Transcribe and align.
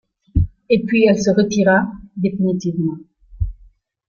Et 0.71 0.83
puis 0.83 1.05
elle 1.05 1.21
se 1.21 1.29
retira 1.29 1.91
définitivement. 2.17 2.97